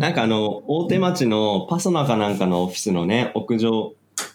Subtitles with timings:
[0.00, 3.92] なんかあの、大手町のパソナかなんかのオフィスのね、屋上、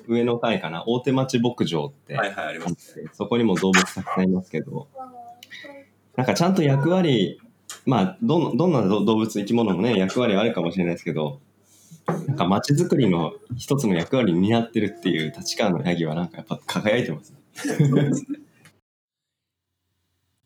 [0.07, 3.03] 上の階かな、大手町牧場って、はいはい、あります。
[3.13, 4.87] そこにも動物たくさんいますけど、
[6.15, 7.39] なんかちゃんと役割、
[7.87, 11.39] まあ、どのどんな動物、生き物もね、役割あるかもしれないですけど、
[12.27, 17.39] なんか街づくりの一つの役割に担ってるっていう立川のヤギはなんかやっぱ輝いてますね。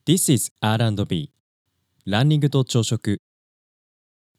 [0.07, 1.33] This is R&B
[2.05, 3.19] ランニングと朝食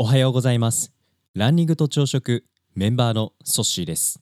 [0.02, 0.94] おはようございます。
[1.34, 4.18] ランニングと朝食メンバーのソッシーです。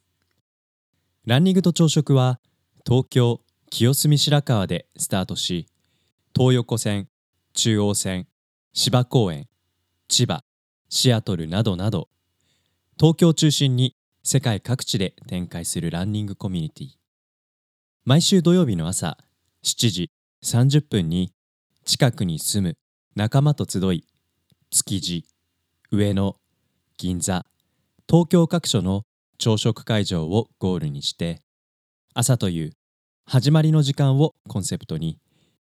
[1.24, 2.40] ランニングと朝食は
[2.84, 5.68] 東京清澄白河でスタートし
[6.36, 7.06] 東横線
[7.54, 8.26] 中央線
[8.72, 9.46] 芝公園
[10.08, 10.42] 千葉
[10.88, 12.08] シアトルなどなど
[12.98, 16.88] 東京を中心に世界各地で展開するランニングコミュニティ。
[18.04, 19.16] 毎週土曜日の朝
[19.62, 20.10] 7時
[20.42, 21.32] 30分に
[21.84, 22.76] 近くに住む
[23.14, 24.04] 仲間と集い
[24.70, 25.24] 築地
[25.90, 26.36] 上野
[26.98, 27.46] 銀座
[28.06, 29.04] 東京各所の
[29.38, 31.40] 朝食会場をゴールにして
[32.12, 32.72] 朝という
[33.24, 35.18] 始まりの時間をコンセプトに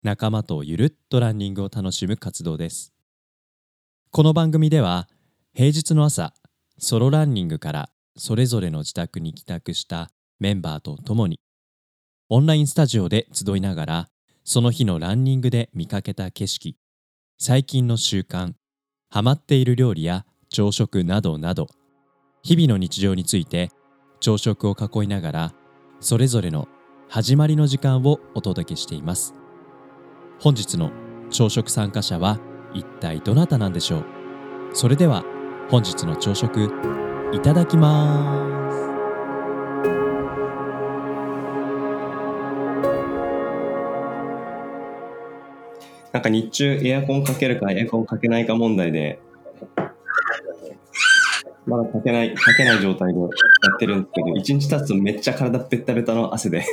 [0.03, 2.93] 仲間とゆるっとランニングを楽しむ活動です。
[4.11, 5.09] この番組では
[5.55, 6.35] 平日の朝
[6.77, 11.39] ソロランニングからそれぞれの自宅に帰宅したメンバーと共に
[12.29, 14.09] オンラインスタジオで集いながら
[14.43, 16.77] その日のランニングで見かけた景色
[17.39, 18.53] 最近の習慣
[19.13, 21.67] ハマっている料理や朝食などなど
[22.43, 23.69] 日々の日常について
[24.21, 25.53] 朝食を囲いながら
[25.99, 26.69] それぞれの
[27.09, 29.35] 始まりの時間をお届けしています。
[30.39, 30.91] 本日の
[31.29, 32.39] 朝食参加者は
[32.73, 34.05] 一体どなたなんでしょう？
[34.71, 35.25] それでは
[35.69, 36.71] 本日の朝食
[37.33, 38.90] いただきます。
[46.21, 49.19] なんか日中エアコンかけるかエアコンかけないか問題で、
[51.65, 56.63] まだかけない、かけない状態でやってるんですけど、一日経つとめっちゃ体ベッタベタの汗で、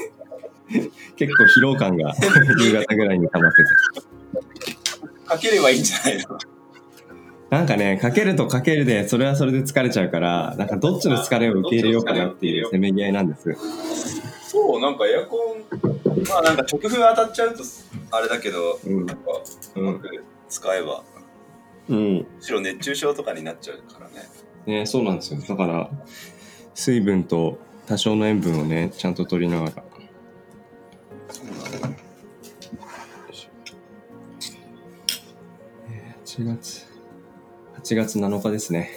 [1.17, 2.15] 結構疲労感が
[2.63, 3.65] 夕方ぐらいに溜まって
[4.03, 5.27] て。
[5.27, 6.39] かければいいんじゃないの？
[7.49, 13.57] なんかね、かけるとかけるで、それはそれで疲れちゃうから、なんかどっちの疲れを受け入れようかなっていうせめぎ合いなんです。
[14.43, 15.88] そう、なんかエアコン、
[16.29, 17.63] まあなんか直風当たっちゃうと
[18.11, 19.23] あれだけど、うんなんか
[19.75, 21.05] うまく使えば、
[21.89, 22.15] うん。
[22.17, 24.29] むしろ熱中症とかになっちゃうからね。
[24.67, 25.41] ね、そうなんですよ。
[25.41, 25.91] だから、
[26.75, 29.85] 水分と多少の塩分をね、ちゃんと取りながら。
[35.91, 36.87] えー8月、
[37.83, 38.91] 8月7日ですね。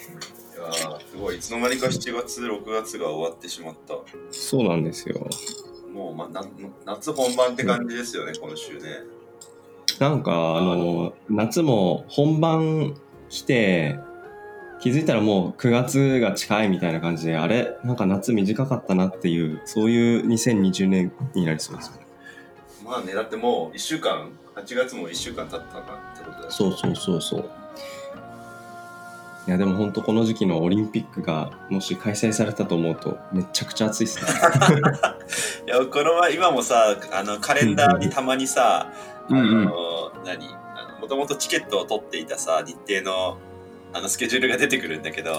[0.53, 3.95] いやーすごい、いつの間にか7月、6月が終わってしまった。
[4.31, 5.27] そうなんですよ。
[5.93, 6.43] もう、まあ、な
[6.85, 8.81] 夏本番って感じですよね、今週ね。
[9.99, 12.95] なんか、あの、夏も本番
[13.29, 13.99] 来て、
[14.81, 17.77] 気づいたらもう9月が近いみたいな感じで、あれ？
[17.83, 22.07] なんか夏短かったなっていう、そういう2020年になりそうですよね。
[22.83, 27.49] まあね、だってもう1週間、8月も1週間経ったなってことだよそうそうそうそう。
[29.47, 34.29] いやでも本当この時期のオリンピックがもし開催されたと思うとめちゃくちゃ暑いっすね。
[35.65, 38.91] いや、この前、今もさ、あの、カレンダーにたまにさ、
[39.29, 40.47] うんうんあの、何
[40.99, 43.37] もともとチケットを取っていたさ、日程の、
[43.93, 45.31] あの、スケジュールが出てくるんだけど、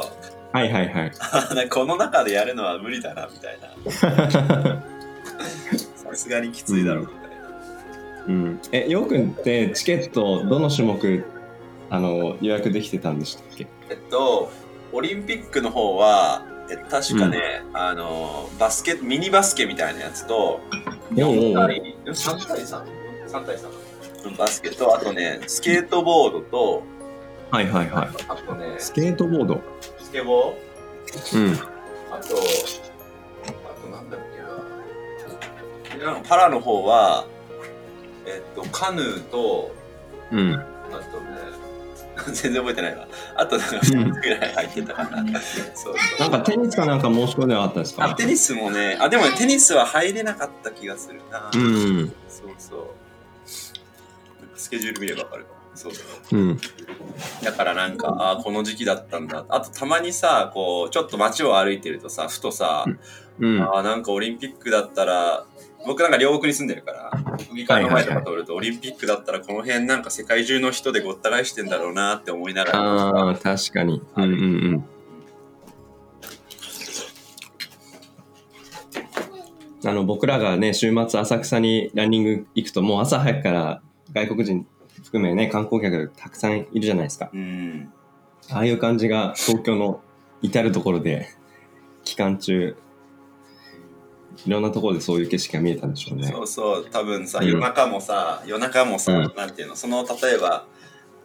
[0.52, 1.12] はいはいはい。
[1.70, 3.68] この中でやるのは無理だな、みたいな。
[5.96, 7.26] さすがにきついだろう、みたいな。
[8.26, 11.24] うん、え、よくんってチケットどの種目
[11.92, 13.66] あの予約できてたんでしたっけ？
[13.92, 14.50] えっと、
[14.90, 20.60] オリンピックの方は、え確かね、あの、バスケ、ミニバスケみたいなやつと、おう
[21.18, 24.36] おう4対、3対 3?3 対3。
[24.38, 26.84] バスケと、あとね、スケートボードと、
[27.50, 28.08] はいはいはい。
[28.28, 29.60] あとね、スケートボード。
[29.98, 31.52] スケボーうん。
[31.52, 31.66] あと、
[32.14, 32.20] あ
[33.82, 34.20] となんだっ
[35.98, 36.18] けな。
[36.26, 37.26] パラの方は、
[38.24, 39.74] えっと、カヌーと、
[40.30, 40.54] うん。
[40.54, 40.64] あ
[41.10, 41.51] とね、
[42.26, 43.08] 全然覚えてないわ。
[43.36, 43.80] あとなんか2
[44.14, 45.40] つぐらい入ってたかな。
[45.40, 45.94] そうそう。
[46.20, 48.04] なんかテニスかなんか申し込んでなかったですか？
[48.04, 51.50] あ、テニスもね、あ、でもね、テニスは入れなかった気がするな。
[51.54, 52.12] うん。
[52.28, 52.86] そうそう。
[54.54, 55.56] スケジュール見ればわかるかも。
[55.74, 56.02] そうそ
[56.32, 56.36] う。
[56.36, 56.60] うん。
[57.42, 59.44] だからなんか、あーこの時期だったんだ。
[59.48, 62.84] あとたまにさ、こう、ちょっと街を歩いてるとさ、ふとさ、
[63.40, 63.62] うん。
[63.62, 65.46] あーなんかオリンピックだったら、
[65.86, 67.10] 僕なんか両国に住んでるから、
[67.48, 72.78] 国技館の前とか通ると、オリンピックだったらこの辺なんか世界中の人でごった返してんだろうなって思いながら。
[72.78, 74.02] ああ、確かに。
[74.16, 74.34] うんうんう
[74.76, 74.84] ん。
[79.84, 83.82] あの僕らがね週末浅草にランニング行くともう朝早くから
[84.12, 84.66] 外国人
[85.02, 87.92] 含めね観光客たくさんいるじゃないですかうん。
[88.50, 90.00] ああいう感じが東京の
[90.40, 91.28] 至るところで
[92.04, 92.76] 期間中
[94.46, 96.28] いろんなところでそういう景色が見えたんでしょうね。
[96.28, 97.48] そうそう多分さうん。
[97.48, 99.34] 夜中もさ、夜中もさ、うん。
[99.36, 100.66] なんていうのその例えば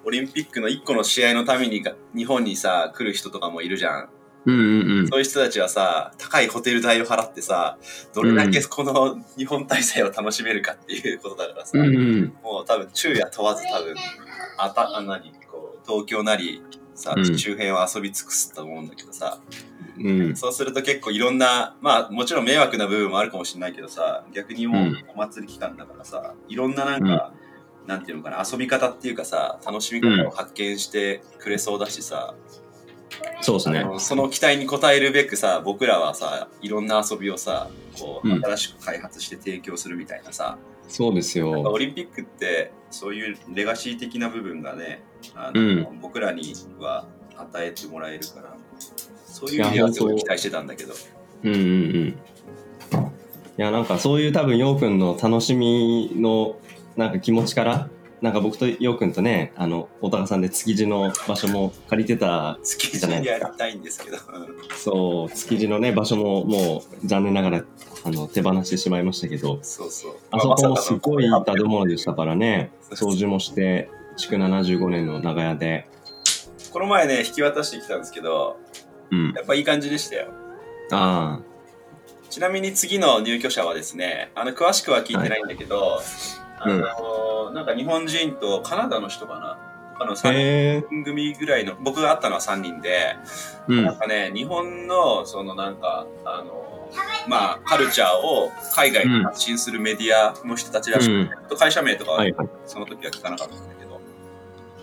[0.05, 4.09] オリンピックの1個の試合のためにが日本にさ来る人とかもいるじゃん。
[4.45, 5.07] うんうんうん。
[5.07, 7.77] そういう人たちはさ高いホテル代を払ってさ
[8.13, 12.33] どれだけこの日本滞在を楽しめるかっていうことだからさ、うんうん。
[12.43, 13.95] もう多分昼夜問わず多分
[14.57, 16.61] あたあ何こう東京なり
[16.95, 17.37] さ、うん。
[17.37, 19.39] 周辺を遊び尽くすと思うんだけどさ
[19.71, 19.76] うん
[20.35, 25.05] そうすると結構いろんなまあもちろん迷惑な部分もあるかもしれないけどさ逆にもううん。
[25.13, 27.33] お祭り期間だからさいろんななんか、
[27.85, 32.35] なんていうのかな遊び方っていうかさ楽しみ方を発見してくれそうだしさ、
[33.41, 33.85] そうですね。
[33.99, 38.43] その期待に応えるべくさ僕らはさいろんな遊びをさこううん。
[38.43, 40.57] 新しく開発して提供するみたいなさ、
[40.87, 41.51] そうですよ。
[41.51, 45.03] オリンピックってそういうレガシー的な部分がね
[45.35, 45.99] あの、うん。
[46.01, 47.05] 僕らには
[47.37, 48.56] 与えてもらえるから
[49.37, 50.93] そういう意味ではすごい期待してたんだけど。
[51.43, 52.07] うんうんうん。
[52.09, 56.55] いやなんかそういう多分ようくんの楽しみの
[56.95, 57.89] なんか気持ちから
[58.21, 64.75] なんか僕とようくんとねあのお高さんで築地の場所も借りてた築地でやりたいんですけど、うん。
[64.75, 67.63] そう築地のね場所ももう残念ながら
[68.03, 69.59] あの手放してしまいましたけど。
[69.61, 70.15] そうそう。
[70.31, 72.71] あそこもすごい建物でしたからね。
[72.91, 75.87] 掃除もして築75年の長屋で。
[76.71, 78.59] この前ね引き渡してきたんですけど
[79.11, 79.33] うん。
[79.33, 80.27] やっぱいい感じでしたよ。
[80.91, 81.39] あ
[82.29, 86.01] ちなみに次の入居者はですねあの詳しくは聞いてないんだけど、
[86.59, 89.59] あのなんか日本人とカナダの人かな？
[89.99, 90.83] あのあ3へえ。
[90.91, 93.15] 人組ぐらいの僕が会ったのは3人で、
[93.67, 93.83] うん。
[93.85, 96.91] なんかね日本のそのなんかあの
[97.27, 102.49] まあカルチャーを海外に発信するメディアの人たちらしくて、ちょっと会社名とかははいはい。
[102.65, 104.01] その時は聞かなかったんだけど、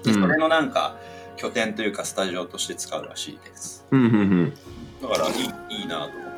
[0.05, 0.15] うん。
[0.15, 0.97] それのなんか
[1.37, 3.87] 拠点というかスタジオとして使うらしいです。
[3.91, 4.55] うんうんうん。
[5.03, 6.33] だからいいいいなと思っ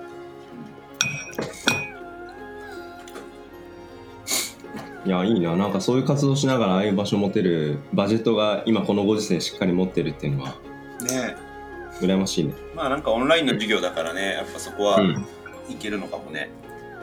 [5.04, 5.56] て、いやいいな。
[5.56, 10.56] なんかそういう活動しながらああいう場所持てるバジェットが今このご時世しっかり持ってるっていうのは
[11.00, 11.36] うんね。
[12.00, 12.54] 羨ましいね。
[12.72, 14.32] えまあなんかオンラインの授業だからね。
[14.34, 15.26] やっぱそこはうん。
[15.68, 16.48] いけるのかもね、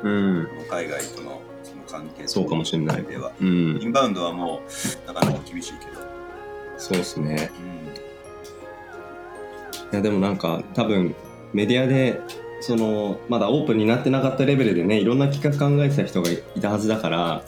[0.04, 0.48] うん。
[0.70, 3.04] 海外とのその関係そうかもしれない。
[3.04, 3.32] では。
[3.42, 3.80] うん。
[3.82, 4.62] インバウンドはも
[5.06, 6.03] うなかなか厳しいけど、
[6.84, 7.74] そうですねうん
[9.94, 11.16] いやでもなんか多分
[11.54, 12.20] メディアで
[12.60, 17.44] そのまだオープンになってなかったレベルでねいろんな企画考えてた人がいたはずだから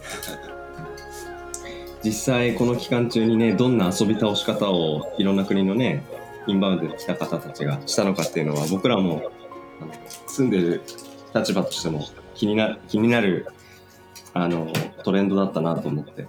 [2.01, 6.05] 実際この期間中にねどんな遊び倒し方をいろんな国のね
[6.47, 9.31] インバウンドで来た方たちがしたのかっていうのは僕らも
[10.27, 10.81] 住んでる
[11.33, 12.05] 立場としても
[12.35, 13.47] 気にな気になる
[14.33, 14.71] あの
[15.03, 16.27] トレンドだったなと思って。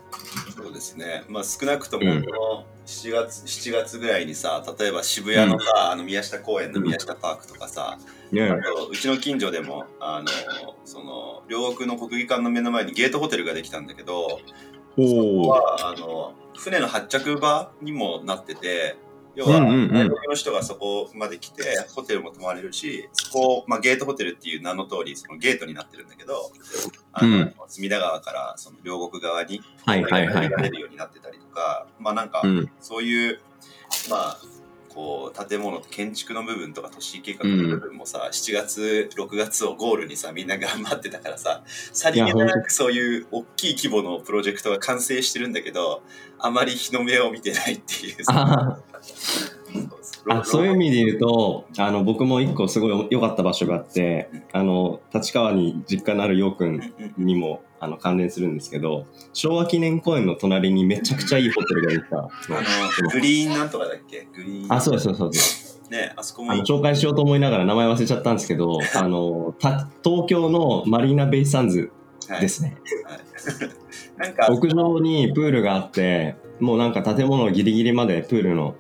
[0.56, 1.25] そうですね。
[1.29, 7.99] まあ少なくともうんこの7月、7月ぐらいにさ、例えば渋谷のさ、あの宮下公園の宮下パークとかさ、
[8.31, 10.29] ねあとうちの近所でも、あの、
[10.85, 14.41] その、両国の国技館の目の前にゲートホテルができたんだけど、
[14.97, 15.49] おお。
[15.49, 18.97] は、あの、船の発着場にもなってて、
[19.37, 21.62] 要は、外国の人がそこまで来て、
[21.94, 26.50] ホテルも泊まれるし、そこ、まあ、ゲートホテルっていう名の通り、そのゲートになってるんだけど、
[27.12, 27.55] あの、うん。
[27.69, 32.71] 隅田川からその両国側にはいはいはいるようになってたりとか、まあなんかう、ん。
[32.81, 33.41] そういう、
[34.09, 34.38] まあ、
[34.97, 41.62] こう、建物、建築の部分とか都市計画の部分もさ、7月、6月をゴールにさ、みんな頑張ってたからさ、
[41.93, 46.03] さりげなくそういう大きい規模のプロジェクトが完成してるんだけど、
[46.38, 48.81] あまり日の目を見てないっていうさ。
[50.28, 56.80] あそういう意味で言うとあの僕も一個すごい良かった場所があってあの立川に実家のあるようくん
[57.16, 62.16] にもあの関連するんですけど昭和記念公園の隣にめちゃくちゃいいホテルができた。
[62.16, 62.30] のあ
[63.02, 64.26] の、グリーンなんとかだっけ？
[64.35, 64.73] グリーン。
[64.73, 65.80] あそうですそうです。
[65.90, 66.52] ね、あそこも。
[66.54, 71.92] 紹介しようと思いながら名前忘れちゃったんですけどあのた東京のマリーナベイサンズ
[72.28, 72.40] はい。
[72.40, 73.21] ですね、はい。
[74.18, 78.75] なんか、屋上にプールがあってもうなんか建物ギリギリまでプールの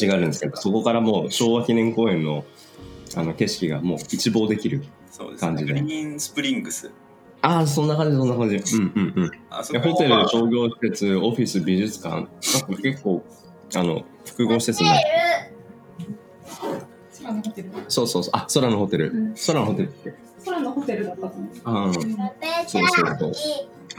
[0.00, 2.44] 橋があるんですけどそこからもう昭和記念公園の
[3.16, 4.84] あの景色がもう一望できる。
[5.40, 5.72] 感じで。
[5.72, 6.92] グリーンスプリングス。
[7.42, 8.56] ああそんな感じそんな感じ。
[8.56, 9.30] うんうんうん。
[9.50, 12.14] あそホテまあル商業施設オフィス美術館。
[12.16, 13.24] なんか結構
[13.74, 15.04] あの複合施設になって
[17.20, 17.70] 空のホテル？
[17.88, 18.32] そうそうそう。
[18.34, 19.34] あ空のホテル、うん。
[19.34, 20.14] 空のホテルって。
[20.44, 21.94] 空のホテルだったと思う。
[22.66, 23.32] そうそうそう。
[23.32, 23.34] あ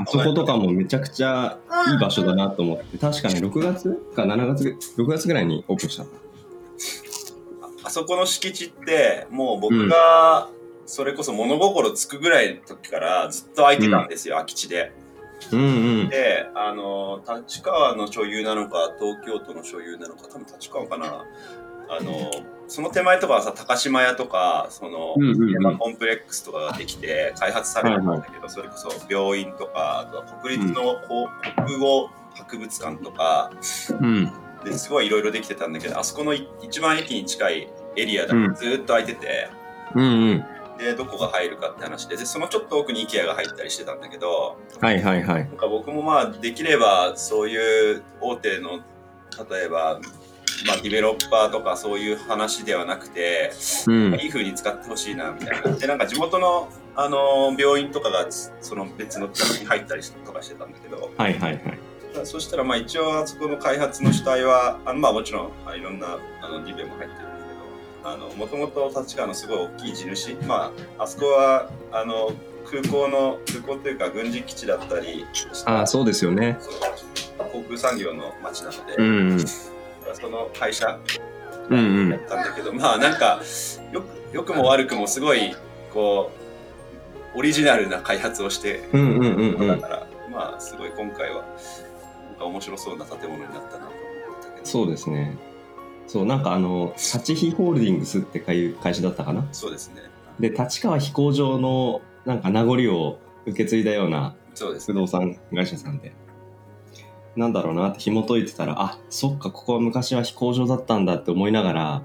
[0.08, 6.06] そことかもめちゃくちゃいい場所だなと思って確かね6月か7月6月ぐらいにオープンした
[7.84, 10.50] あそこの敷地ってもう僕が
[10.90, 14.92] それこそ物心つくぐらいの時からずっと空いてたんですよ、空き地で。
[15.52, 16.10] うんうん。
[16.10, 21.26] で、あの、立川の所有なのか、東京都の所有なのか、多分立川かな。
[21.90, 22.32] あの、
[22.68, 33.52] その手前とかはさ、高島屋とか、その、うんうんうん山コンプレックスとかができて開発されたんだけど、それこそ病院とか、あとは国立のこう国語博物館とか、
[34.00, 34.32] うん。
[34.64, 39.50] ですごいいろいろできてたんだけど、あそこのい一番駅に近いエリアだうんとずーっと空いてて、
[39.96, 40.46] うんうん。
[40.78, 45.46] で、どこが入るかって話で、で、そのちょっと奥に IKEA が入ったりしてたんだけど、はいはいはい。
[45.46, 48.80] なんか僕もまあできればそういう大手の
[49.50, 50.00] 例えば
[50.66, 53.52] まあディベロッパーとかそういう話ではなくて、
[53.88, 54.14] うん。
[54.16, 61.80] いい風に使ってほしいなみたいなでなんか地元のあの病院とかがその別の企画に入ったりとかしてたんだけどはいはいはい。
[62.24, 67.38] そしたらまあ一応あそこの開発の主体はあのまあもちろんあいろんなあのディベも入ってるんだ
[68.02, 72.32] けどあのもともと立川のすごい大きい地主まああそこはあの
[72.70, 75.26] 空港の空港というか軍事基地だったり
[75.66, 76.58] ああ、そうですよね。
[77.38, 79.46] 航空産業の町なので、うん
[80.10, 80.16] うん。
[80.16, 81.00] その会社
[81.70, 82.10] うんうん。
[82.10, 83.42] だったんだけど、まあなんか
[83.92, 85.56] よく良くも悪くもすごい
[85.94, 86.32] こ
[87.36, 89.68] うオリジナルな開発をしてうんうんうんうん。
[89.68, 91.44] だから、まあすごい今回は
[92.30, 93.90] なんか面白そうな建物になったなと思っ
[94.42, 95.38] たけどそうですね。
[96.08, 99.48] そう、なんかあの、立飛ホールディングスっていう会社だったかな？
[99.52, 100.02] そうですね
[100.40, 106.12] で、立川飛行場のなんか名残を受け継いだようなそうです不動産会社さんで。
[107.36, 112.04] なんだろうなって紐解いてたら、あ、そっか、ここは昔は飛行場だったんだって思いながら、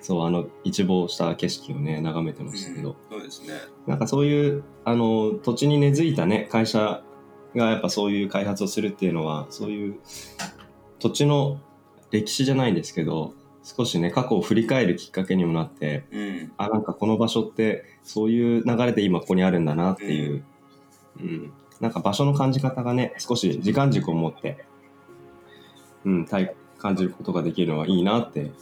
[0.00, 3.54] そう、あの、一望した景色をね、眺めてましたけど、そうですね。
[3.86, 7.02] なんかそういう、あの、土地に根付いたね、会社
[7.54, 9.98] がやっぱそういう開発をするっていうのは、そういう
[10.98, 11.60] 土地の
[12.10, 16.52] 歴史じゃないんですけど、少しね、過去を振り返るきっかけにもなって、うん。
[16.58, 20.44] あ、なんかこの場所って、そういう流れで今ここにあるんだなっていう、
[21.18, 24.64] うん、なんか場所の感じ方がね、少し時間軸を持って、
[26.04, 28.52] うん、体感じることができるのはいいなって、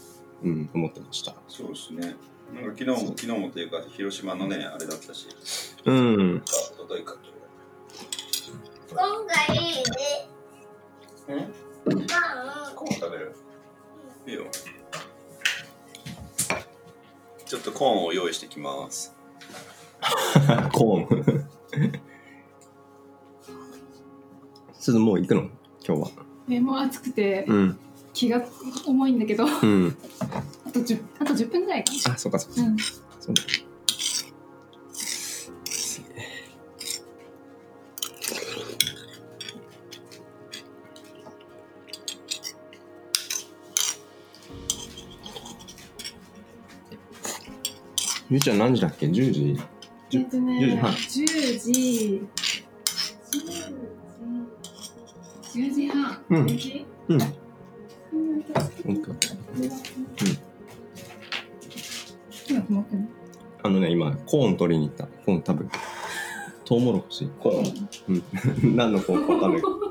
[0.43, 1.35] うん、思ってました。
[1.49, 2.17] そうですね。
[2.55, 5.29] なんか昨日も昨日もというか広島のねあれだったし。
[5.85, 7.17] うん、あおとといか
[8.91, 9.57] 今回。
[9.57, 10.29] で
[11.29, 12.07] うん。
[12.07, 13.35] パンコーン食べる
[14.27, 14.45] いいよ。
[17.47, 19.15] ちょっとコーンを用意してきます。
[20.73, 22.11] コーン。
[24.83, 25.43] すずもう行くの？
[25.87, 26.11] 今日は。
[26.51, 27.79] えもう暑くてうん、
[28.13, 28.45] 気が
[28.85, 29.97] 重いんだけどあうん。
[30.73, 32.63] と 10, あと10分ぐらいかあ、そうかそうか。
[32.63, 33.35] なうんそう
[48.31, 49.61] ゆうちゃん何時だっけ ?10 時？
[50.15, 52.23] えっとね10時半10時
[56.33, 57.21] うん10時うん。
[57.21, 57.25] う
[58.93, 59.03] ん
[63.65, 65.07] あのね、今、コーン取りに行った。
[65.07, 65.71] コーン多分。
[66.65, 67.31] トウモロコシ。
[67.39, 68.23] コーン。
[68.65, 68.75] うん。
[68.77, 69.83] 何のコーンかわかんないけど。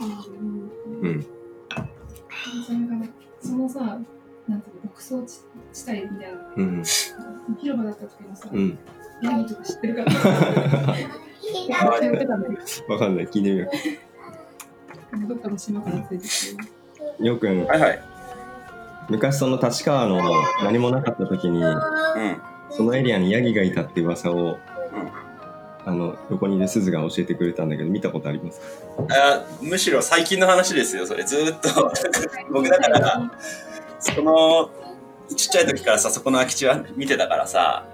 [0.00, 0.70] あうん
[1.02, 1.26] うん。
[2.66, 3.06] それが
[3.40, 4.00] そのさ
[4.48, 6.82] なんていうの牧草地地帯みたいなうん。
[7.60, 8.78] 広場だった時のさ、うん。
[9.22, 10.04] ヤギとか知ってるか。
[10.04, 10.14] ら
[12.00, 13.26] 通ってたんだけわかんない。
[13.26, 13.70] 聞いてみよ
[15.28, 16.62] どどっかの島から連れてきて。
[17.20, 17.26] う。
[17.26, 18.02] よくん、はいはい。
[19.10, 20.20] 昔その立川の
[20.62, 21.80] 何もなかった時に、うん。
[22.70, 24.58] そのエリアにヤギがいたって噂を、
[25.84, 28.60] あの、横にいる鈴が教えてくれたんだけど、見たことあります
[29.10, 31.24] あむしろ最近の話ですよそれ。
[31.24, 31.92] ずーっと。
[32.50, 33.30] 僕だから
[34.02, 34.70] その
[35.36, 37.91] ちっちゃい時からさそこの空き地は見てたからさうん。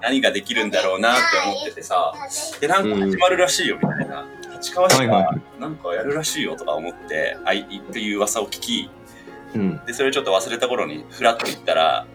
[0.00, 2.12] 何ができるんだろうなって思っててさ。
[2.60, 8.90] でなんか始まるらしいよみたいな、立川市はいはがなんかやるらしいよとか思って、あいっていう噂を聞き。
[9.54, 9.80] うん。
[9.86, 12.06] でそれちょっと忘れた頃にフラッと行ったら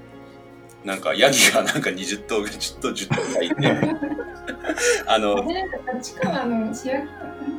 [0.84, 3.56] なんかヤギがなんか20頭10頭10頭ぐらいいて
[5.06, 7.08] あのでなんか立川の市役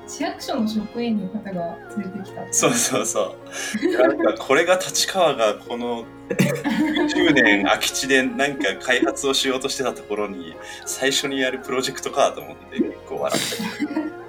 [0.07, 3.37] 市役所の職員の方が連れてきたそうそうそ
[3.83, 3.97] う。
[3.97, 14.21] なんかこれが立川がこの10年空き地でなんか開発をしようとしてたところに最初にやるプロジェクトかと思って結構笑っ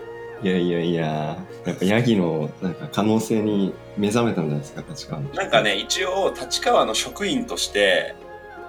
[0.44, 1.06] いやいやいや、
[1.66, 5.30] やっぱヤギのなんか可能性に目覚めたんじゃないですか、立川の。
[5.30, 5.42] た。
[5.44, 8.16] なんかね、一応立川の職員として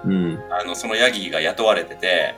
[0.05, 0.39] うん。
[0.49, 2.35] あのそのヤギが雇われてて、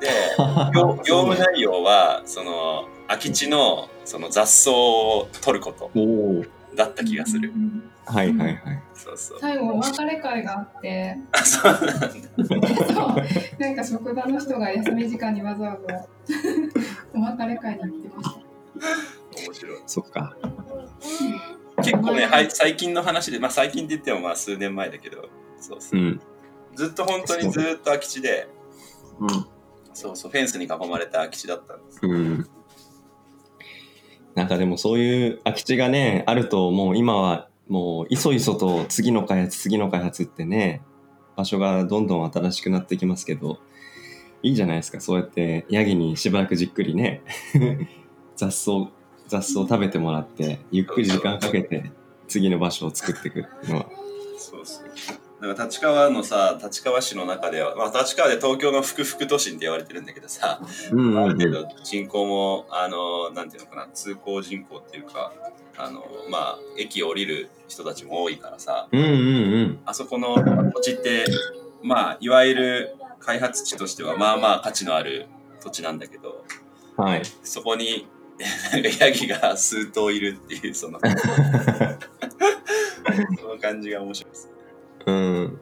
[0.00, 0.08] で、
[0.74, 5.90] 業業務内容はその空き地のその雑草を取ること。
[5.94, 6.00] お
[6.40, 6.44] お。
[6.74, 7.58] だった気がするう。
[7.58, 8.82] んはいはいはい。
[8.94, 9.38] そうそう。
[9.40, 12.10] 最後お別れ会があってあ、そうなんだ。
[12.10, 16.06] そうなんか職場の人が休み時間にわざわざ
[17.14, 18.44] お別れ会に行ってました
[19.46, 19.78] 面白い。
[19.86, 20.36] そっか。
[21.82, 25.28] 結構ね、はい、最近の話で、まあ最近って言ってもまあ数年前だけど、
[25.60, 26.02] そうそうう。
[26.02, 26.20] ん。
[26.74, 28.48] ずっと本当にずっと空き地で、
[29.20, 29.28] うん。
[29.92, 32.00] そうそう、フェンスに囲まれた空き地だったんです。
[32.02, 32.48] うん。
[34.34, 40.82] なんかでもそういう空き地がね、あるともう今はもういそいそと次の開発、次の開発ってね、
[41.36, 43.58] 場所がどんどん新しくなってきますけど、
[44.42, 45.00] いいじゃないですか。
[45.00, 47.22] そうやってヤギにしばらくじっくりね、
[48.36, 48.90] 雑草、
[49.28, 51.92] 雑草食べてもらって、ゆっくり時間かけて
[52.26, 53.86] 次の場所を作っていくのは。
[54.36, 54.84] そうそう。
[55.44, 60.60] なんか立川のさ、立川市の中では、まあ立川で東京の福福都心って言われてるんだけどさ、
[60.90, 61.24] うんうんうん。
[61.24, 65.32] ある程度人口も、あの、なんていうのかな、通行人口っていうか、
[65.76, 69.10] あの、まあ、駅を降りる人たちも多いからさ、うんうんう
[69.66, 69.80] ん。
[69.84, 70.34] あそこの
[70.72, 71.26] 土地って、
[71.82, 75.26] まあ、いわゆる開発地としては、まあまあ価値のある
[75.60, 76.44] 土地なんだけど、
[76.96, 77.22] はい。
[77.42, 78.06] そこに、
[79.00, 80.98] ヤギが数頭いるっていう、その、
[83.38, 84.53] その感じが面白いです。
[85.06, 85.60] うん。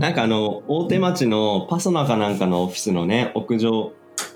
[0.00, 3.92] なんかあの、大手町のパソナかなんかのオフィスのね、屋上、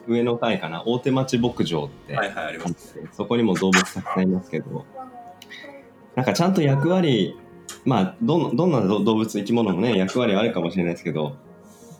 [0.06, 2.98] 上の階かな、大手町牧場って、はいはい、あります。
[3.12, 4.86] そこにも動物たくさんいますけど、
[6.14, 7.36] なんかちゃんと役割、
[7.84, 11.36] まあ、どんどんな動物、生き物もね、役割あるかもしれないですけど、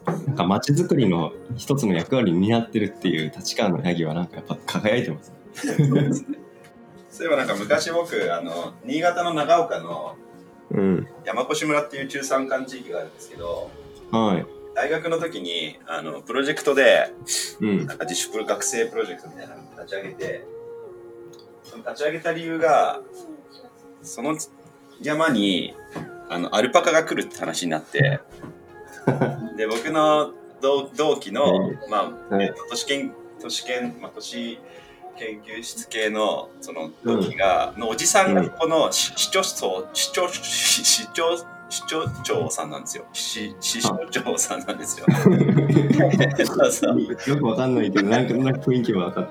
[0.06, 5.32] なんか街づくりの一つの役割に担ってるっていう立川のヤギはなんかやっぱ輝いてます。
[7.11, 10.16] そういえばなんか昔僕、あの、新潟の長岡の
[10.70, 11.08] うん。
[11.24, 13.70] 山越村っていう中山間地域があるんですけど、
[14.10, 14.46] はい。
[14.74, 17.12] 大学の時に、あの、プロジェクトで、
[17.60, 17.86] うん。
[17.86, 20.46] なんか自主プロ学生プロジェクトみたいなのを立ち上げて、
[21.64, 23.00] その立ち上げた理由が、
[24.02, 24.36] その
[25.02, 25.74] 山に、
[26.28, 28.20] あの、アルパカが来るって話になって、
[29.56, 34.58] で、僕の同同期の、まあ、はいえっと都市研、都市研、まあ、都市
[35.18, 41.36] 研究室系の、その同期が、のおじさんがこの市市長層、市長、市市長、
[41.68, 43.04] 市長長さんなんですよ。
[43.12, 45.06] 市市長長さんなんですよ。
[47.26, 49.28] よくわかんないけど、なんかなんか雰囲気は分かっ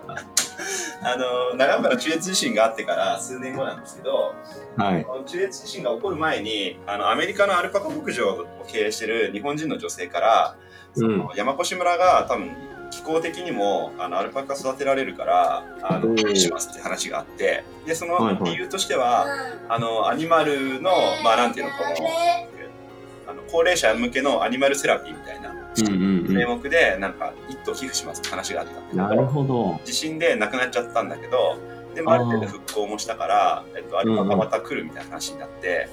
[1.01, 4.35] あの長岡の中越地震があってから数年後なんですけど、
[4.77, 4.83] た。
[4.83, 5.05] はい。
[5.25, 10.57] 中越地震が起こる前にあのアメリカのアルパカ牧場を経営してる日本人の女性から、
[10.93, 12.51] その山越村が多分
[12.99, 19.25] 気候的にもあのアルパカ育てられるからあのしますって話があってでその理由としては、
[19.69, 20.91] あのアニマルの
[21.23, 28.97] まあなんていうのこのあの高齢者向けのアニマルセラピーみたいなうんうん名う目でなんか一頭寄付しますって話があったんだけん。
[28.97, 29.79] どなるほど。
[29.85, 31.57] 地震で亡くなっちゃったんだけど
[31.95, 35.89] でもある程度復興もしたから、えっと、アルパカまた来るみたいな話になって、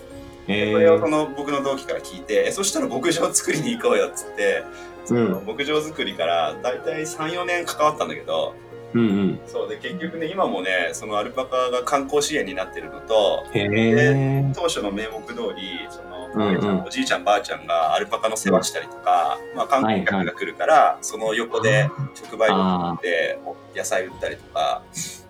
[0.49, 4.65] えそれをそー、の僕の同期から聞いてえそしたら牧場作りに行こうよっつって、
[5.05, 8.55] その牧場作りから大体34年関わったんだけど
[8.95, 9.41] うんうん。
[9.47, 14.53] そうで結局ね今もねそのアルパカが観光支援になってるのとへえ。
[14.55, 21.89] 当初の名目通りその、うんうんおじいちゃんばあちゃんがアルパカの世話したりとか、まあ、観光客が来るから、その横で
[22.29, 23.39] 直売所で
[23.75, 24.83] 野菜売ったりとか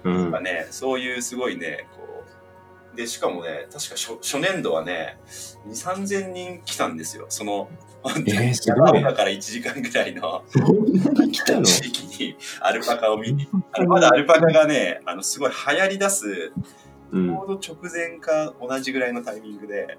[0.03, 0.41] うんか。
[0.41, 2.16] ね、そういうすごいね、こう、
[2.97, 5.19] で、しかもね、確か初初年度はね、
[5.69, 7.27] 2、3000人来たんですよ。
[7.29, 7.69] その、
[8.03, 10.43] 本当に山岡から1時間ぐらいの
[11.65, 16.53] 地域に アルパカを見に、あのまだアルパカがね、あの、すごい流行り出す、ち
[17.13, 17.31] うん。
[17.37, 19.99] ょうど直前か同じぐらいのタイミングで、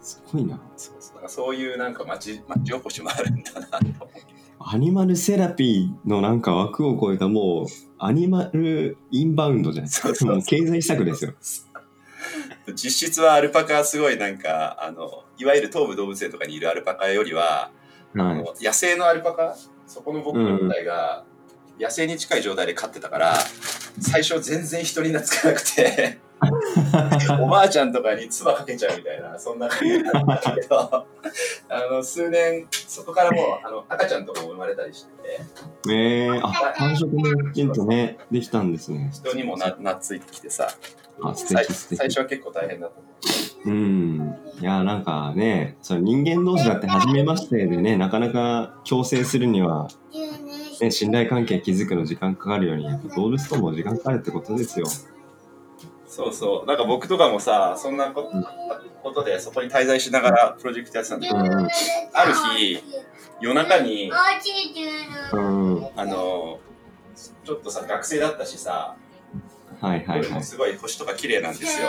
[0.00, 0.60] すごいな。
[0.76, 4.08] そうそうそういうなんか町、町おこしもあるんだなと。
[4.60, 7.66] アニマルセラピーのなんか枠を超えたもう、
[7.98, 10.42] アニマルインバウンドじゃないですか。
[10.42, 11.34] 経済施策ですよ。
[12.74, 17.70] 実質はアルパカはすごいなんか、あの、いわゆる東武動物園とかにいるアルパカよりは、
[18.14, 18.64] はい。
[18.64, 19.54] 野生のアルパカ？
[19.86, 21.24] そこの僕の部隊が
[21.80, 23.34] 野生に近い状態で飼ってたから、
[24.00, 26.18] 最初全然人に懐かなくて
[27.42, 30.78] おばあちゃんとかに唾かけちゃうみたいなそんな感じだったけど
[31.68, 39.10] あの数年そこからもうあの赤ちゃんとかも生まれたりしててえー、あ、繁殖もきちんとね、できたんですね。
[39.12, 40.68] 人にもな懐いてきてさ
[41.22, 41.98] あ、素最敵素敵。
[41.98, 44.36] 最初は結構大変だったうん。
[44.60, 49.88] いや、なんかね、その人間同士だって初めましてでね、なかなか共生するには、
[50.80, 54.86] ね、信頼関係築くの時間かかるように、やっぱ動物とも時間かかるってことですよ。
[56.06, 58.28] そうそうなんか僕とかもさそんなこ
[59.02, 61.68] ことでそこに滞在しながらプロジェクトやってたんだけど、うんうん
[62.12, 62.82] ある日
[63.40, 64.10] 夜中に
[65.32, 65.80] うん。
[65.82, 66.58] はあの
[67.44, 68.96] ちょっとさ学生だったしさ
[69.82, 70.42] いはいはい夜も。
[70.42, 71.88] すごい星とか綺麗なんですよ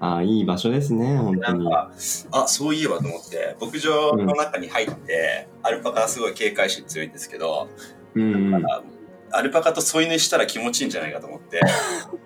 [0.00, 1.64] ああ、いい場所ですね、本当に。
[1.64, 1.90] なんか、
[2.30, 7.68] あ、そういえばと思って、牧場の中に入って、アルパカはすごい警戒心強いんですけど、
[8.14, 8.66] うんうん。
[9.30, 11.60] アルパカと添い寝したら気持ちいいんじゃないかと思って、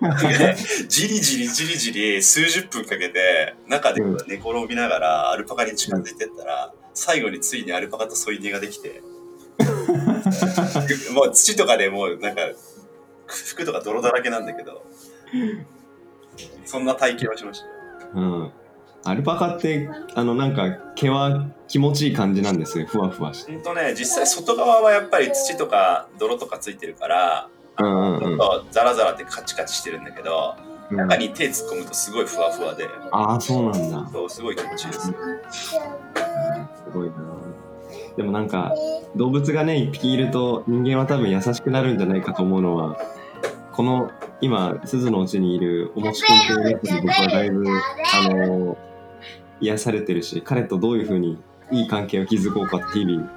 [0.87, 9.01] じりじりじりじり数十分かけて、中で寝転びながらアルパカに近づいてったら、最後についにアルパカと添い寝ができて、
[11.11, 12.41] もう土とかでもうなんか、
[13.35, 14.85] 服とか泥だらけなんだけど、
[16.65, 18.19] そんな体験をしました。
[18.19, 18.51] うん。
[19.05, 22.85] アルパカって、あの、なんか、毛は気持ちいい感じなんですよ。
[22.85, 23.51] ふわふわして。
[23.51, 28.37] ほんとね、実際外側はやっぱり土とか泥とかついてるから、うんうん
[28.71, 34.09] ザラザラってカチカチしてるんだけど、うん中に手突っ込むとすごいふわふわで、ああ、そうなんだ。
[34.11, 35.07] そうすごい気持ちいいです。
[35.07, 35.79] す
[36.93, 37.15] ごいな。
[38.15, 38.73] でもなんか、
[39.15, 42.97] 動物がね、一匹いると人間は多分優しくなるんじゃないかと思うのは、
[43.73, 48.77] この今、鈴のうちにいるおもしくんという猫に僕はだいぶ、あの、
[49.59, 51.37] 癒されてるし、彼とどういうふうに
[51.71, 53.27] いい関係を築こうかって日々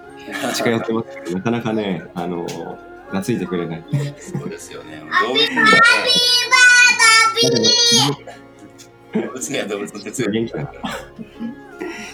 [0.54, 2.46] 近寄ってますけど、なかなかね、あの、
[3.12, 3.84] がついてくれない。
[4.18, 5.00] そうですよね。
[5.22, 5.66] 動物には、
[9.14, 10.82] 動物には動物の哲学元気だから。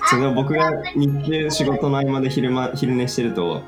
[0.07, 3.63] それを僕が日中仕事の合間で昼間昼寝してると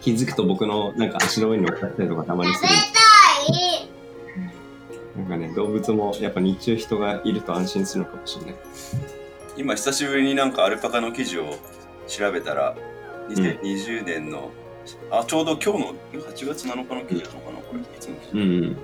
[0.00, 2.68] 気づくと僕のなんか足の上に乗っかったりとかたまにする
[5.16, 8.54] なんかね動物もやっぱ日中人がいると安心するのかもしれない
[9.56, 11.56] 今久しぶりになんかアルパカの記事を
[12.06, 12.76] 調べたら、
[13.28, 14.50] 2020年の、
[15.10, 18.76] あ、ちょうど今日の8月7日の記事なのかなこれ、いつの記事うんうん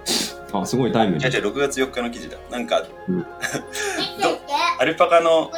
[0.53, 2.39] あすごいタイムじゃじゃ6月4日の記事だ。
[2.49, 3.65] なんか、見せて。
[4.79, 5.51] アルパカの。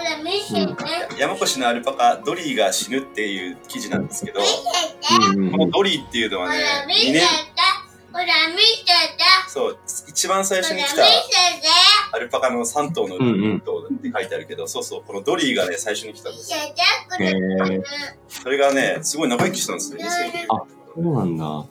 [1.19, 4.47] 山越のアルパカドリーが死ぬっていう記事なんですけど、こ
[5.59, 7.27] のドリーっていうのはねほら、見せ2て年、。
[8.17, 8.93] ほら見せて。
[9.49, 11.03] そう、一番最初に来たて。
[12.13, 16.59] アルパカの3頭のうんうん頭って書いてあるけど、そうそう、このドリーがね、最初に来たんですよ。
[16.59, 16.83] 見せて。
[17.11, 17.27] これ。
[17.29, 17.83] へー
[18.29, 19.99] それがね、すごい長生きしたんですよ、
[20.49, 20.63] あ
[20.95, 21.67] そうなんだ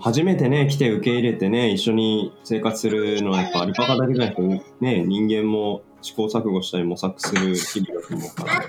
[0.00, 8.64] 初めてね来て受け入れてね一緒に生活するのはやっぱアルパカだけじゃなくてね人間も試行錯誤したり模索する日々だと思うから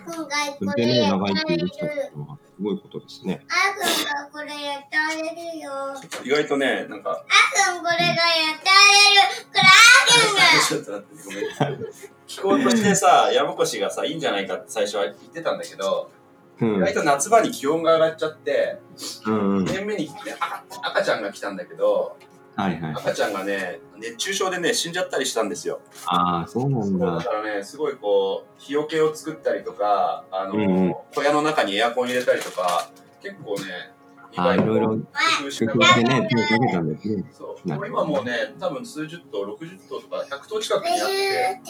[0.59, 1.77] それでね長生きでき。
[1.77, 5.71] たっていうのはすごいことですねあくんがこれやってあげるよ。
[5.71, 9.45] あ意外とね、なんか、くんこれがやってあげる。
[9.51, 10.51] これあくんが。
[10.67, 12.65] ちょっと待って、ごめん。
[12.65, 16.11] 聞こうとしてさ、山越がさ、いいんじゃないかって最初は言ってたんだけど、
[16.59, 18.77] うん意外と夏場に気温が上がっちゃって、
[19.25, 22.15] うんうん2年目に、ね、赤赤ちゃんが来たんだけど、
[22.55, 22.91] はいはい。
[22.93, 25.79] 赤ちゃんがね、熱中症でね、死んじゃったりしたんですよ。
[26.05, 27.15] ああそうなんだ。
[27.17, 30.95] だからね、すごいこう、日よけを作ったりとか、あの、うんうん。
[31.15, 32.89] 小屋の中にエアコン入れたりとか、
[33.21, 33.93] 結構ね、
[34.35, 35.01] あーいろいろ工
[35.45, 37.23] 夫してね手をかけたんですね。
[37.37, 37.67] そう。
[37.67, 37.87] なるほど。
[37.87, 41.61] 今もうね、多分数十頭、60頭とか100頭近くになって。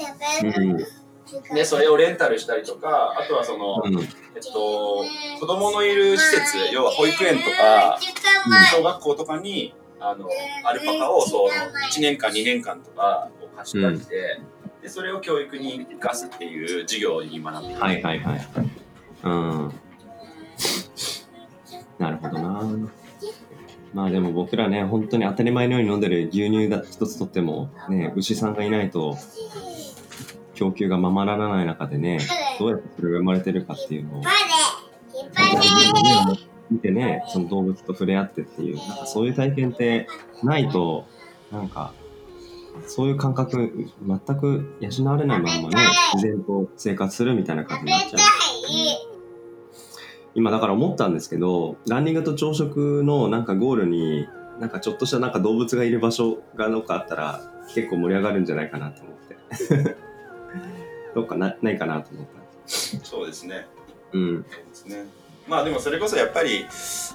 [0.43, 0.77] うん。
[0.77, 0.85] て、
[1.55, 3.99] で、それをレンタルしたりとか、あとはその、うん。
[3.99, 4.07] えっ
[4.53, 5.03] と、
[5.39, 7.97] 子供のいる施設、要は保育園とか、
[8.75, 10.27] 小学校とかに、あの、
[10.63, 14.41] アルパカをその1年間、2年間とかを貸したりして、
[14.81, 17.79] で、それを教育に生かすっていう授業に学んでいる。
[17.79, 18.47] はいはいはい。
[19.23, 19.73] うん。
[21.99, 22.89] なるほどな。
[23.93, 29.17] まあでも僕らね本当に当たり前のように飲んでる牛乳だ一つとってもね牛さんがいないと
[30.55, 32.19] 供給がままならない中でね
[32.57, 34.23] どうやってそれが生まれてるかっていうのを
[36.71, 40.07] 見てねその動物と触れ合ってっていうなんかそういう体験って
[40.41, 41.05] ないと
[41.51, 41.93] なんか
[42.87, 45.77] そういう感覚全く養われないまんまね
[46.13, 48.19] 自然と生活するみたいな感じになっちゃう。
[50.33, 54.29] 今だから思ったんですけどランニングと朝食のなんかゴールに
[54.61, 57.41] なんかちょっとしたなんか動物がいる場所がどっかあったら
[57.75, 59.95] 結構盛り上がるんじゃないかなと思って。
[61.13, 62.41] どっかなないかなと思った。
[62.65, 63.67] そうですね。
[64.13, 64.45] うん。
[64.49, 65.05] そうですね。
[65.47, 66.65] まあでもそれこそやっぱり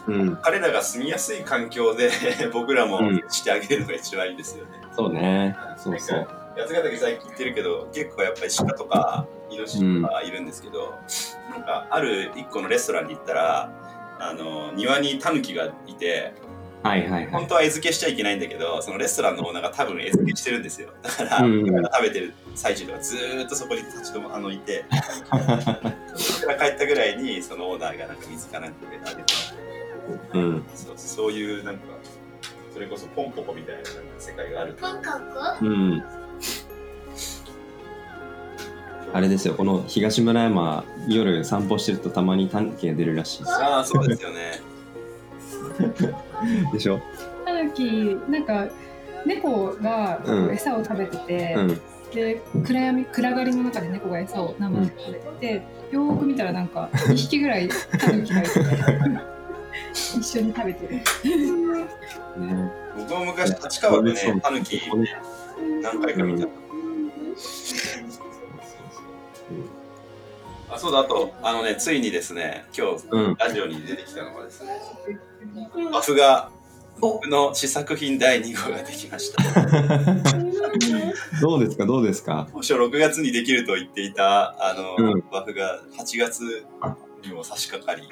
[0.07, 0.37] うん。
[0.43, 2.11] 彼らが住みやすい環境で
[2.53, 3.23] 僕らもうん。
[3.29, 4.73] してあげるのが一番いいですよね。
[4.95, 5.57] そうね。
[5.77, 6.29] そうそう。
[6.57, 10.95] 八ヶ岳最近行ってるけど結構やっぱり鹿とかイノシシとかいるんですけど、
[11.51, 13.71] なんかある一個のレストランに行ったら
[14.19, 16.33] あの庭にタヌキがいて
[16.83, 17.27] はいはいはい。
[17.29, 20.91] 本当は餌付けしちゃいけないんだけどそのレストランのオーナーが多分餌付けしてるんですよ。
[21.03, 24.85] だから、うん食べてる最中とかずーっとそこに立ち止まあのいて
[26.15, 29.33] それから帰ったぐらいにそのオーナーがなんか水かなんか入れてあげて
[30.35, 30.65] うん。
[30.75, 31.81] そうそういうなんか
[32.73, 36.03] それこそポンポコみたいななんか世界があると本格うん。
[39.13, 43.51] あれですよこの東村山夜散歩してるとたまにタヌキが出るらしいです。
[43.53, 44.61] ああそうですよね
[46.73, 47.01] でしょ？
[47.45, 48.67] タヌキなんか
[49.25, 50.53] 猫がうん。
[50.55, 51.81] 餌を食べてて、うん。
[52.15, 58.51] で暗闇暗がりの中で猫が餌を生で食べてて、よーく見たらなんか2匹ぐらいタヌキがいて
[59.93, 60.95] 一緒に食べてる。
[60.95, 61.03] ね
[62.97, 64.81] 僕も昔立川でねタヌキ
[65.83, 66.47] 何回か見た、
[70.69, 73.35] あそうだあとあのねついにですね今日うん。
[73.39, 74.81] ラジオに出てきたのがですね
[75.93, 76.51] バフが
[76.99, 79.43] 僕の試作品第2号ができました。
[81.43, 81.85] どうですか？
[81.87, 82.49] どうですか？
[82.53, 85.25] 当初6月にできると言っていたあの、うん。
[85.31, 86.65] バフが8月
[87.25, 88.09] にも差し掛かり、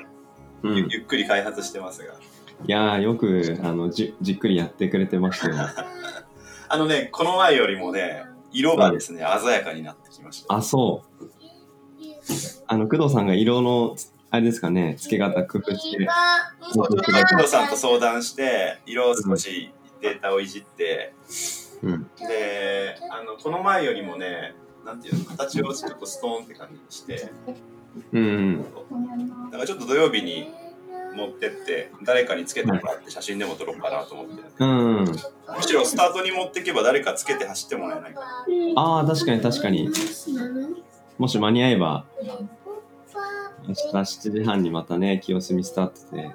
[0.63, 0.87] うん。
[0.91, 2.13] ゆっくり開発してますが。
[2.13, 2.17] い
[2.71, 5.57] やーよくあのじじっくりやってくれてましたよ。
[6.69, 10.55] あのねこの前よりもね色がですね、鮮やかになってきました。
[10.55, 11.14] あそう
[12.67, 13.97] あの工藤さんが色の
[14.31, 16.09] あれですかね付け方工夫して。
[16.73, 21.15] そうちょっとね工藤さんと相談して色を少しデータをいじって、
[21.83, 22.11] うん。
[22.19, 27.31] であのこの前よりもねなんていうの形をちょっとストーンって感じにして。
[28.13, 28.63] うんうん。
[29.51, 30.51] だからちょっと土曜日に
[31.15, 34.43] 持ってって誰かにつけてもらって写真でも撮ろうかなと思って。
[34.59, 35.05] うんうん。
[35.05, 38.23] むしろスタートに持っていけば誰かつけて走ってもらえないか
[38.77, 39.91] ああ確かに確かに
[41.19, 42.05] もし間に合えば
[43.67, 46.31] 明日7時半にまたね清澄スタートで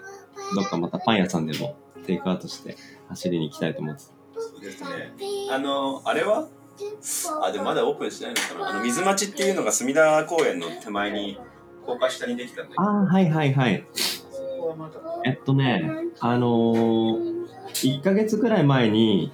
[0.55, 2.75] どっかまたパン屋さんでもテイクアウトして
[3.09, 4.01] 走りに行きたいと思って。
[4.01, 4.11] そ
[4.57, 5.13] うですね。
[5.51, 6.47] あのあれは？
[7.43, 8.69] あでもまだオープンしてないのかな。
[8.69, 11.37] あの水町っていうのが隅田公園の手前に
[11.85, 12.81] 高架下にできたんだけど。
[12.81, 13.81] ああはいはいはい。
[13.81, 13.87] こ
[14.59, 14.99] こはまだ。
[15.25, 19.31] えっとねあのー、1ヶ月くらい前に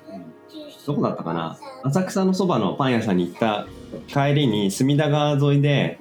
[0.85, 1.57] どこだったかな？
[1.83, 3.67] 浅草のそばのパン屋さんに行った
[4.07, 5.97] 帰りに隅田川沿いで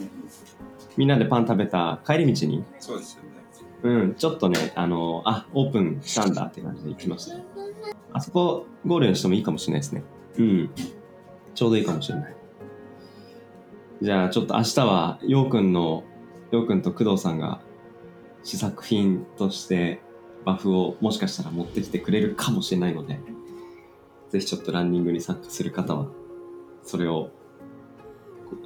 [0.97, 3.29] みんなでパン食べた帰り道にそうですよね。
[3.83, 7.37] うんちょっとねあのーあオープンしたんだって感じで行きました。
[8.13, 10.03] あそこゴールにしてもいいかもしれないですね。
[10.39, 10.71] うん。
[11.55, 12.37] ちょうどいいかもしれない。
[14.03, 16.05] じゃあちょっと明日はようくんの
[16.51, 17.61] ようくんと工藤さんが
[18.43, 20.01] 試作品として
[20.45, 23.19] バフをもしかしたら持ってきてくれるかもしれないので
[24.35, 26.09] ぜひちょっとランニングに参加する方は
[26.83, 27.31] それを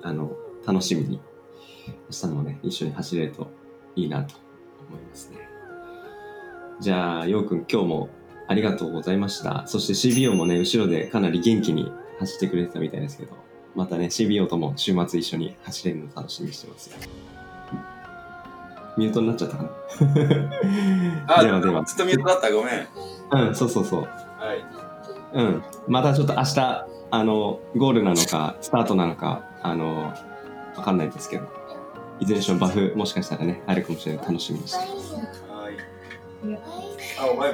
[0.03, 0.33] あの
[0.67, 1.21] 楽しみに
[2.11, 3.51] 明日もね一緒に走れると
[3.95, 4.35] いいなと
[4.89, 5.37] 思いますね。
[6.81, 8.09] じゃあようくん今日も
[8.47, 9.67] ありがとうございました。
[9.67, 13.37] そして CBO もね後ろでかなり元気に走ってくれてたみたいですけど
[13.75, 16.97] またね CBO とも週末一緒に走れるの楽しみにしてますよ。
[18.97, 19.71] ミュートになっちゃったかな？
[21.37, 21.85] あではでは。
[21.85, 22.51] ずっとミュートだった。
[22.51, 23.49] ごめん。
[23.49, 24.01] うんそうそうそう。
[24.01, 24.78] はい
[25.33, 25.63] うん。
[25.87, 30.13] またちょっと明日あのゴールなのかスタートなのかあの
[30.77, 31.59] わかんないですけど。
[32.21, 34.27] いずれにしろバフもしかしたらねあるかもしれない。
[34.27, 34.79] 楽しみにして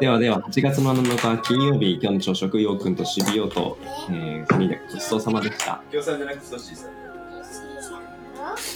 [0.01, 3.79] ではでは8月の7日金曜日今日の朝食ようくんと CBO と、
[4.11, 5.83] えー、3人でごちそうさまでした。
[5.91, 6.91] きょうさんじゃなくてソッシーさん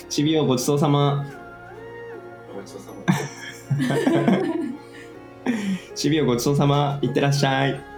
[0.09, 1.27] CBO ごちそうさま。
[2.55, 3.05] ごちそうさま。
[5.95, 7.98] CBO ごちそうさまいってらっしゃい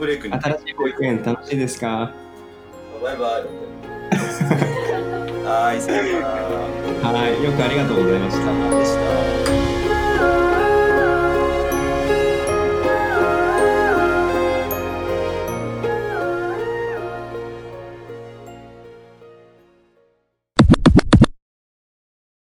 [0.00, 0.34] コーンフレークに。
[0.34, 2.10] 新しい保育園楽しいですか？
[3.02, 3.44] バイバイ。
[5.44, 6.28] はいさよな
[7.12, 7.18] ら。
[7.18, 8.78] はいよくありがとうございました。
[8.78, 8.94] でし
[9.64, 9.69] た